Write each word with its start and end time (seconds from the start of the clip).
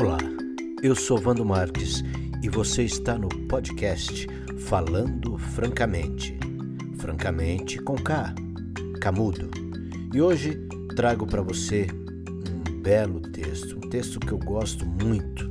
Olá, 0.00 0.18
eu 0.80 0.94
sou 0.94 1.18
Vando 1.18 1.44
Marques 1.44 2.04
e 2.40 2.48
você 2.48 2.84
está 2.84 3.18
no 3.18 3.28
podcast 3.48 4.28
Falando 4.60 5.36
Francamente. 5.36 6.38
Francamente 6.98 7.80
com 7.80 7.96
K, 7.96 8.32
Camudo. 9.00 9.50
E 10.14 10.22
hoje 10.22 10.54
trago 10.94 11.26
para 11.26 11.42
você 11.42 11.88
um 11.90 12.80
belo 12.80 13.20
texto, 13.32 13.76
um 13.76 13.90
texto 13.90 14.20
que 14.20 14.30
eu 14.30 14.38
gosto 14.38 14.86
muito: 14.86 15.50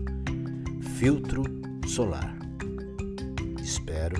Filtro 0.95 1.43
Solar. 1.85 2.33
Espero 3.61 4.15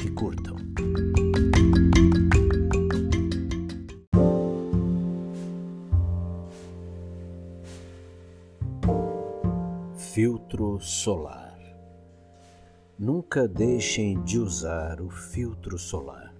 que 0.00 0.10
curtam. 0.12 0.56
Filtro 10.12 10.78
solar. 10.78 11.58
Nunca 12.98 13.48
deixem 13.48 14.22
de 14.22 14.38
usar 14.38 15.00
o 15.00 15.08
filtro 15.08 15.78
solar. 15.78 16.34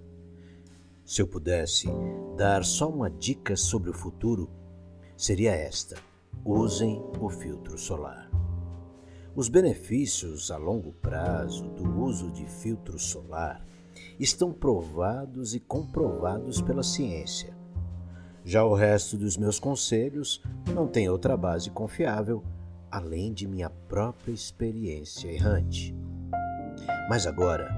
Se 1.07 1.23
eu 1.23 1.27
pudesse 1.27 1.89
dar 2.37 2.67
só 2.67 2.91
uma 2.91 3.09
dica 3.09 3.57
sobre 3.57 3.89
o 3.89 3.95
futuro, 3.95 4.51
seria 5.17 5.53
esta: 5.53 5.97
usem 6.45 7.03
o 7.19 7.31
filtro 7.31 7.79
solar. 7.79 8.31
Os 9.35 9.49
benefícios 9.49 10.51
a 10.51 10.59
longo 10.59 10.93
prazo 10.93 11.71
do 11.71 11.99
uso 11.99 12.31
de 12.31 12.45
filtro 12.45 12.99
solar 12.99 13.65
estão 14.21 14.53
provados 14.53 15.55
e 15.55 15.61
comprovados 15.61 16.61
pela 16.61 16.83
ciência. 16.83 17.57
Já 18.45 18.67
o 18.67 18.75
resto 18.75 19.17
dos 19.17 19.39
meus 19.39 19.59
conselhos 19.59 20.43
não 20.75 20.87
tem 20.87 21.09
outra 21.09 21.39
base 21.39 21.71
confiável 21.71 22.45
além 22.93 23.33
de 23.33 23.49
minha 23.49 23.71
própria 23.71 24.33
experiência 24.33 25.29
errante. 25.29 25.93
Mas 27.09 27.27
agora 27.27 27.69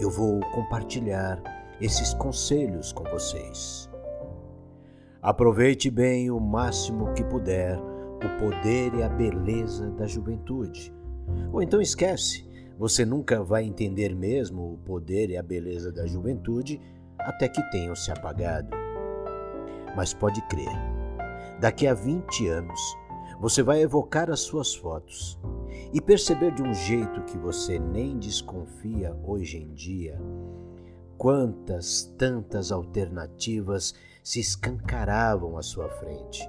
eu 0.00 0.10
vou 0.10 0.40
compartilhar 0.50 1.40
esses 1.80 2.12
conselhos 2.14 2.92
com 2.92 3.04
vocês. 3.04 3.88
Aproveite 5.20 5.90
bem 5.90 6.30
o 6.30 6.40
máximo 6.40 7.12
que 7.12 7.22
puder 7.22 7.78
o 8.26 8.38
poder 8.38 8.94
e 8.94 9.02
a 9.02 9.08
beleza 9.08 9.90
da 9.90 10.06
juventude. 10.06 10.94
Ou 11.52 11.62
então 11.62 11.80
esquece, 11.80 12.48
você 12.78 13.04
nunca 13.04 13.42
vai 13.42 13.64
entender 13.64 14.14
mesmo 14.14 14.74
o 14.74 14.78
poder 14.78 15.30
e 15.30 15.36
a 15.36 15.42
beleza 15.42 15.90
da 15.90 16.06
juventude 16.06 16.80
até 17.18 17.48
que 17.48 17.62
tenham 17.70 17.94
se 17.94 18.10
apagado. 18.10 18.70
Mas 19.96 20.14
pode 20.14 20.40
crer, 20.48 20.70
daqui 21.60 21.86
a 21.86 21.94
20 21.94 22.48
anos 22.48 22.80
você 23.42 23.60
vai 23.60 23.82
evocar 23.82 24.30
as 24.30 24.38
suas 24.38 24.72
fotos 24.72 25.36
e 25.92 26.00
perceber 26.00 26.54
de 26.54 26.62
um 26.62 26.72
jeito 26.72 27.24
que 27.24 27.36
você 27.36 27.76
nem 27.76 28.16
desconfia 28.16 29.18
hoje 29.24 29.58
em 29.58 29.74
dia 29.74 30.16
quantas 31.18 32.04
tantas 32.16 32.70
alternativas 32.70 33.94
se 34.22 34.38
escancaravam 34.38 35.58
à 35.58 35.62
sua 35.62 35.88
frente 35.88 36.48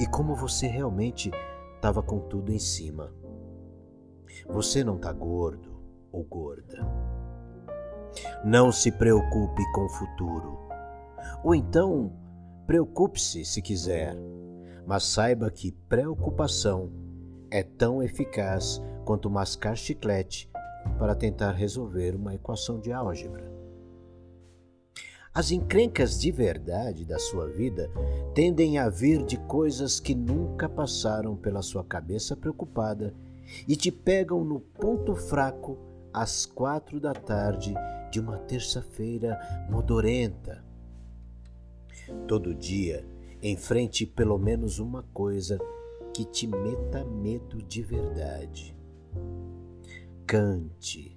e 0.00 0.06
como 0.08 0.34
você 0.34 0.66
realmente 0.66 1.30
estava 1.76 2.02
com 2.02 2.18
tudo 2.18 2.50
em 2.50 2.58
cima. 2.58 3.14
Você 4.48 4.82
não 4.82 4.96
está 4.96 5.12
gordo 5.12 5.80
ou 6.10 6.24
gorda. 6.24 6.84
Não 8.44 8.72
se 8.72 8.90
preocupe 8.90 9.62
com 9.72 9.84
o 9.84 9.90
futuro. 9.90 10.58
Ou 11.44 11.54
então, 11.54 12.12
preocupe-se 12.66 13.44
se 13.44 13.62
quiser 13.62 14.16
mas 14.86 15.04
saiba 15.04 15.50
que 15.50 15.72
preocupação 15.88 16.90
é 17.50 17.62
tão 17.62 18.02
eficaz 18.02 18.82
quanto 19.04 19.30
mascar 19.30 19.76
chiclete 19.76 20.50
para 20.98 21.14
tentar 21.14 21.52
resolver 21.52 22.14
uma 22.14 22.34
equação 22.34 22.80
de 22.80 22.92
álgebra. 22.92 23.52
As 25.32 25.50
encrencas 25.50 26.20
de 26.20 26.30
verdade 26.30 27.04
da 27.04 27.18
sua 27.18 27.48
vida 27.48 27.90
tendem 28.34 28.78
a 28.78 28.88
vir 28.88 29.24
de 29.24 29.36
coisas 29.36 29.98
que 29.98 30.14
nunca 30.14 30.68
passaram 30.68 31.36
pela 31.36 31.60
sua 31.60 31.84
cabeça 31.84 32.36
preocupada 32.36 33.12
e 33.66 33.74
te 33.74 33.90
pegam 33.90 34.44
no 34.44 34.60
ponto 34.60 35.16
fraco 35.16 35.76
às 36.12 36.46
quatro 36.46 37.00
da 37.00 37.12
tarde 37.12 37.74
de 38.12 38.20
uma 38.20 38.38
terça-feira 38.38 39.36
modorenta. 39.68 40.64
Todo 42.28 42.54
dia 42.54 43.04
Enfrente 43.46 44.06
pelo 44.06 44.38
menos 44.38 44.78
uma 44.78 45.02
coisa 45.12 45.58
que 46.14 46.24
te 46.24 46.46
meta 46.46 47.04
medo 47.04 47.62
de 47.62 47.82
verdade. 47.82 48.74
Cante. 50.26 51.14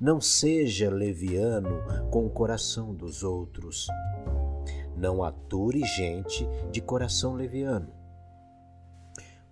Não 0.00 0.20
seja 0.20 0.88
leviano 0.88 1.82
com 2.08 2.24
o 2.24 2.30
coração 2.30 2.94
dos 2.94 3.24
outros. 3.24 3.88
Não 4.96 5.24
ature 5.24 5.82
gente 5.82 6.46
de 6.70 6.80
coração 6.80 7.34
leviano. 7.34 7.92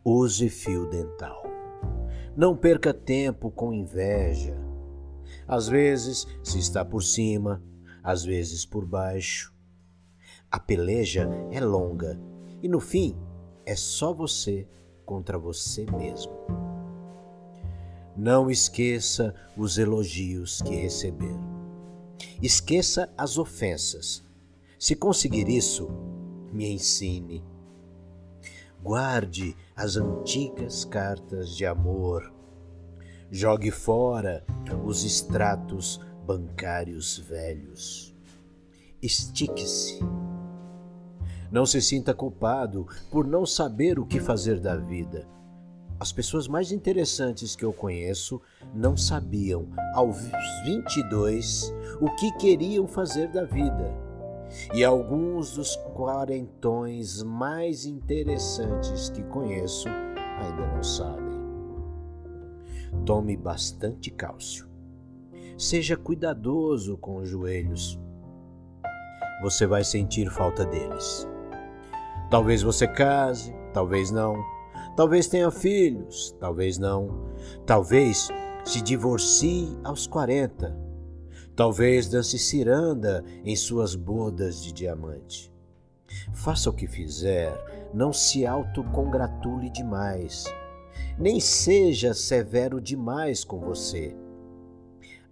Use 0.04 0.48
fio 0.48 0.88
dental. 0.88 1.42
Não 2.36 2.56
perca 2.56 2.94
tempo 2.94 3.50
com 3.50 3.72
inveja. 3.72 4.56
Às 5.48 5.66
vezes 5.66 6.28
se 6.44 6.60
está 6.60 6.84
por 6.84 7.03
cima, 7.03 7.60
às 8.04 8.22
vezes 8.22 8.65
por 8.65 8.86
baixo. 8.86 9.57
A 10.50 10.59
peleja 10.59 11.28
é 11.50 11.60
longa 11.60 12.19
e 12.62 12.69
no 12.69 12.81
fim 12.81 13.14
é 13.66 13.76
só 13.76 14.14
você 14.14 14.66
contra 15.04 15.38
você 15.38 15.84
mesmo. 15.91 16.32
Não 18.16 18.50
esqueça 18.50 19.34
os 19.54 19.76
elogios 19.76 20.62
que 20.62 20.75
receber. 20.75 21.36
Esqueça 22.42 23.12
as 23.16 23.36
ofensas. 23.36 24.25
Se 24.78 24.97
conseguir 24.97 25.48
isso, 25.48 25.91
me 26.50 26.72
ensine. 26.72 27.44
Guarde 28.82 29.54
as 29.76 29.97
antigas 29.97 30.82
cartas 30.82 31.54
de 31.54 31.66
amor. 31.66 32.32
Jogue 33.30 33.70
fora 33.70 34.42
os 34.82 35.04
extratos 35.04 36.00
bancários 36.25 37.19
velhos. 37.19 38.16
Estique-se 39.03 40.00
não 41.50 41.64
se 41.64 41.81
sinta 41.81 42.12
culpado 42.14 42.86
por 43.10 43.26
não 43.26 43.47
saber 43.47 43.98
o 43.98 44.06
que 44.06 44.20
fazer 44.20 44.60
da 44.60 44.76
vida. 44.76 45.26
As 46.00 46.12
pessoas 46.12 46.47
mais 46.47 46.70
interessantes 46.70 47.56
que 47.56 47.64
eu 47.64 47.72
conheço 47.72 48.41
não 48.72 48.97
sabiam, 48.97 49.66
aos 49.94 50.16
22, 50.64 51.75
o 52.00 52.09
que 52.14 52.31
queriam 52.32 52.86
fazer 52.86 53.28
da 53.28 53.44
vida. 53.44 53.92
E 54.72 54.84
alguns 54.84 55.54
dos 55.54 55.75
quarentões 55.94 57.22
mais 57.22 57.84
interessantes 57.84 59.10
que 59.10 59.22
conheço 59.25 59.88
ainda 59.88 60.66
não 60.75 60.82
sabem. 60.82 61.38
Tome 63.04 63.36
bastante 63.36 64.10
cálcio. 64.10 64.69
Seja 65.59 65.97
cuidadoso 65.97 66.97
com 66.97 67.16
os 67.16 67.28
joelhos. 67.28 67.98
Você 69.42 69.66
vai 69.66 69.82
sentir 69.82 70.30
falta 70.30 70.65
deles. 70.65 71.26
Talvez 72.31 72.62
você 72.62 72.87
case, 72.87 73.55
talvez 73.72 74.11
não. 74.11 74.37
Talvez 74.94 75.28
tenha 75.28 75.50
filhos, 75.50 76.37
talvez 76.39 76.77
não. 76.77 77.33
Talvez 77.65 78.28
se 78.65 78.83
divorcie 78.83 79.78
aos 79.83 80.06
40. 80.06 80.77
Talvez 81.56 82.09
dance 82.09 82.39
ciranda 82.39 83.25
em 83.44 83.56
suas 83.56 83.94
bodas 83.94 84.62
de 84.62 84.72
diamante. 84.72 85.50
Faça 86.34 86.69
o 86.69 86.72
que 86.72 86.87
fizer, 86.87 87.53
não 87.95 88.13
se 88.13 88.47
autocongratule 88.47 89.71
demais. 89.71 90.45
Nem 91.19 91.41
seja 91.41 92.13
severo 92.13 92.81
demais 92.81 93.42
com 93.42 93.59
você. 93.59 94.15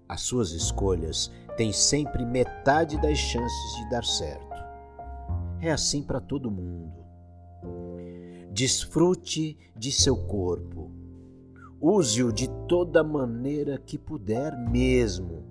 As 0.08 0.22
suas 0.22 0.52
escolhas 0.52 1.30
têm 1.56 1.72
sempre 1.72 2.24
metade 2.24 3.00
das 3.00 3.18
chances 3.18 3.76
de 3.76 3.90
dar 3.90 4.04
certo. 4.04 4.55
É 5.60 5.70
assim 5.70 6.02
para 6.02 6.20
todo 6.20 6.50
mundo. 6.50 7.04
Desfrute 8.52 9.56
de 9.76 9.90
seu 9.90 10.16
corpo. 10.16 10.90
Use-o 11.80 12.32
de 12.32 12.48
toda 12.66 13.04
maneira 13.04 13.78
que 13.78 13.98
puder 13.98 14.56
mesmo. 14.70 15.44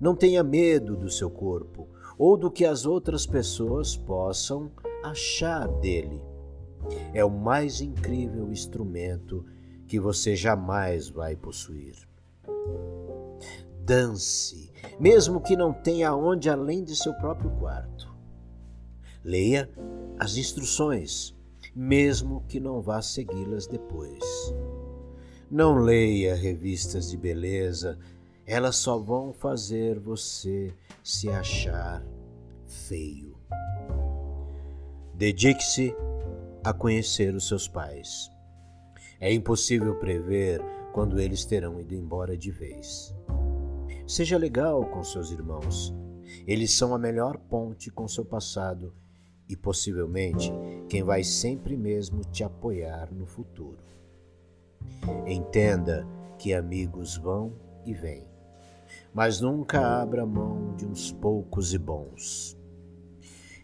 Não 0.00 0.14
tenha 0.14 0.42
medo 0.42 0.96
do 0.96 1.10
seu 1.10 1.30
corpo 1.30 1.88
ou 2.18 2.36
do 2.36 2.50
que 2.50 2.64
as 2.64 2.86
outras 2.86 3.26
pessoas 3.26 3.96
possam 3.96 4.70
achar 5.02 5.66
dele. 5.66 6.22
É 7.12 7.24
o 7.24 7.30
mais 7.30 7.80
incrível 7.80 8.50
instrumento 8.50 9.44
que 9.86 9.98
você 9.98 10.36
jamais 10.36 11.08
vai 11.08 11.36
possuir. 11.36 11.96
Dance, 13.80 14.72
mesmo 14.98 15.40
que 15.40 15.56
não 15.56 15.72
tenha 15.72 16.14
onde 16.14 16.48
além 16.48 16.82
de 16.82 16.96
seu 16.96 17.12
próprio 17.14 17.50
quarto. 17.58 18.13
Leia 19.24 19.70
as 20.18 20.36
instruções 20.36 21.34
mesmo 21.74 22.44
que 22.46 22.60
não 22.60 22.80
vá 22.80 23.02
segui-las 23.02 23.66
depois. 23.66 24.22
Não 25.50 25.76
leia 25.76 26.34
revistas 26.34 27.10
de 27.10 27.16
beleza, 27.16 27.98
elas 28.46 28.76
só 28.76 28.98
vão 28.98 29.32
fazer 29.32 29.98
você 29.98 30.72
se 31.02 31.28
achar 31.28 32.04
feio. 32.66 33.36
Dedique-se 35.14 35.94
a 36.62 36.72
conhecer 36.72 37.34
os 37.34 37.48
seus 37.48 37.68
pais. 37.68 38.30
É 39.20 39.32
impossível 39.32 39.98
prever 39.98 40.62
quando 40.92 41.20
eles 41.20 41.44
terão 41.44 41.80
ido 41.80 41.94
embora 41.94 42.36
de 42.36 42.50
vez. 42.50 43.14
Seja 44.06 44.36
legal 44.36 44.84
com 44.86 45.02
seus 45.02 45.30
irmãos. 45.30 45.94
Eles 46.46 46.72
são 46.72 46.94
a 46.94 46.98
melhor 46.98 47.38
ponte 47.38 47.90
com 47.90 48.08
seu 48.08 48.24
passado 48.24 48.92
e 49.48 49.56
possivelmente 49.56 50.52
quem 50.88 51.02
vai 51.02 51.22
sempre 51.22 51.76
mesmo 51.76 52.22
te 52.24 52.42
apoiar 52.42 53.12
no 53.12 53.26
futuro. 53.26 53.78
Entenda 55.26 56.06
que 56.38 56.54
amigos 56.54 57.16
vão 57.16 57.52
e 57.84 57.92
vêm, 57.92 58.26
mas 59.12 59.40
nunca 59.40 60.00
abra 60.00 60.26
mão 60.26 60.74
de 60.76 60.86
uns 60.86 61.12
poucos 61.12 61.72
e 61.72 61.78
bons. 61.78 62.56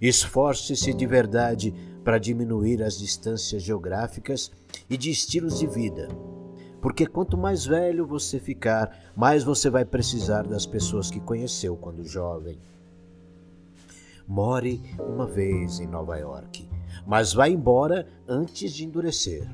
Esforce-se 0.00 0.94
de 0.94 1.06
verdade 1.06 1.74
para 2.02 2.18
diminuir 2.18 2.82
as 2.82 2.98
distâncias 2.98 3.62
geográficas 3.62 4.50
e 4.88 4.96
de 4.96 5.10
estilos 5.10 5.58
de 5.58 5.66
vida, 5.66 6.08
porque 6.80 7.06
quanto 7.06 7.36
mais 7.36 7.66
velho 7.66 8.06
você 8.06 8.40
ficar, 8.40 9.12
mais 9.14 9.44
você 9.44 9.68
vai 9.68 9.84
precisar 9.84 10.46
das 10.46 10.64
pessoas 10.64 11.10
que 11.10 11.20
conheceu 11.20 11.76
quando 11.76 12.02
jovem. 12.04 12.58
More 14.30 14.80
uma 15.00 15.26
vez 15.26 15.80
em 15.80 15.88
Nova 15.88 16.16
York, 16.16 16.70
mas 17.04 17.32
vá 17.32 17.48
embora 17.48 18.06
antes 18.28 18.72
de 18.72 18.84
endurecer. 18.84 19.44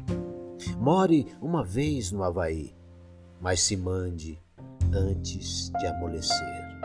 More 0.78 1.26
uma 1.40 1.64
vez 1.64 2.12
no 2.12 2.22
Havaí, 2.22 2.76
mas 3.40 3.62
se 3.62 3.74
mande 3.74 4.38
antes 4.92 5.70
de 5.70 5.86
amolecer. 5.86 6.78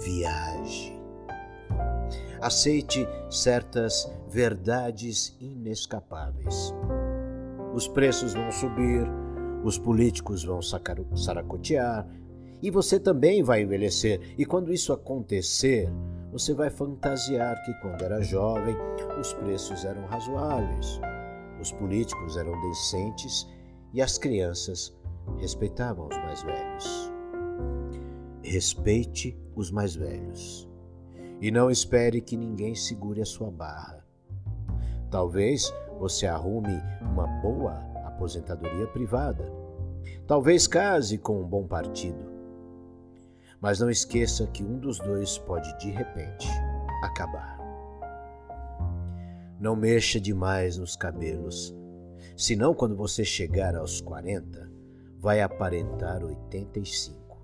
Viaje. 0.00 0.92
Aceite 2.40 3.06
certas 3.30 4.10
verdades 4.28 5.36
inescapáveis. 5.40 6.74
Os 7.74 7.86
preços 7.86 8.34
vão 8.34 8.50
subir, 8.50 9.06
os 9.62 9.78
políticos 9.78 10.42
vão 10.42 10.60
saracotear 10.60 12.08
e 12.62 12.70
você 12.70 12.98
também 12.98 13.42
vai 13.42 13.62
envelhecer. 13.62 14.20
E 14.36 14.44
quando 14.44 14.72
isso 14.72 14.92
acontecer, 14.92 15.88
você 16.32 16.52
vai 16.52 16.70
fantasiar 16.70 17.62
que 17.64 17.72
quando 17.80 18.02
era 18.02 18.20
jovem 18.20 18.76
os 19.18 19.32
preços 19.32 19.84
eram 19.84 20.04
razoáveis, 20.06 21.00
os 21.60 21.72
políticos 21.72 22.36
eram 22.36 22.60
decentes 22.68 23.46
e 23.92 24.00
as 24.00 24.18
crianças 24.18 24.96
respeitavam 25.38 26.08
os 26.08 26.16
mais 26.18 26.42
velhos. 26.42 27.12
Respeite 28.42 29.38
os 29.54 29.70
mais 29.70 29.94
velhos 29.94 30.68
e 31.40 31.50
não 31.50 31.70
espere 31.70 32.20
que 32.20 32.36
ninguém 32.36 32.74
segure 32.74 33.20
a 33.20 33.26
sua 33.26 33.50
barra. 33.50 34.04
Talvez 35.10 35.72
você 35.98 36.26
arrume 36.26 36.80
uma 37.00 37.26
boa 37.40 37.72
aposentadoria 38.04 38.86
privada. 38.88 39.50
Talvez 40.26 40.66
case 40.66 41.18
com 41.18 41.40
um 41.40 41.46
bom 41.46 41.66
partido. 41.66 42.27
Mas 43.60 43.80
não 43.80 43.90
esqueça 43.90 44.46
que 44.46 44.62
um 44.62 44.78
dos 44.78 44.98
dois 44.98 45.38
pode 45.38 45.76
de 45.78 45.90
repente 45.90 46.48
acabar. 47.02 47.58
Não 49.60 49.74
mexa 49.74 50.20
demais 50.20 50.78
nos 50.78 50.94
cabelos, 50.94 51.74
senão 52.36 52.72
quando 52.72 52.96
você 52.96 53.24
chegar 53.24 53.74
aos 53.74 54.00
40, 54.00 54.70
vai 55.18 55.40
aparentar 55.40 56.24
85. 56.24 57.36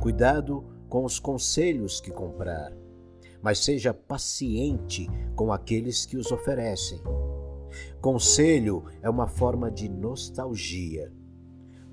Cuidado 0.00 0.64
com 0.88 1.04
os 1.04 1.18
conselhos 1.18 2.00
que 2.00 2.10
comprar 2.10 2.72
mas 3.46 3.60
seja 3.60 3.94
paciente 3.94 5.08
com 5.36 5.52
aqueles 5.52 6.04
que 6.04 6.16
os 6.16 6.32
oferecem. 6.32 7.00
Conselho 8.00 8.84
é 9.00 9.08
uma 9.08 9.28
forma 9.28 9.70
de 9.70 9.88
nostalgia. 9.88 11.12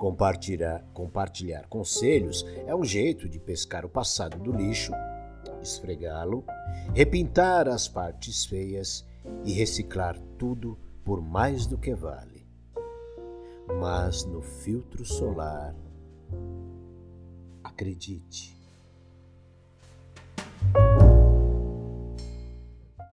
Compartilhar, 0.04 0.84
compartilhar 0.94 1.66
conselhos 1.70 2.46
é 2.68 2.76
um 2.76 2.84
jeito 2.84 3.30
de 3.30 3.40
pescar 3.40 3.86
o 3.86 3.90
passado 3.90 4.38
do 4.38 4.52
lixo, 4.52 4.92
esfregá-lo, 5.62 6.44
repintar 6.94 7.70
as 7.70 7.88
partes 7.88 8.44
feias 8.44 9.08
e 9.46 9.54
reciclar 9.54 10.20
tudo 10.38 10.78
por 11.06 11.22
mais 11.22 11.66
do 11.66 11.78
que 11.78 11.96
vale. 11.96 12.46
Mas 13.80 14.26
no 14.26 14.42
filtro 14.42 15.06
solar, 15.06 15.74
acredite, 17.64 18.60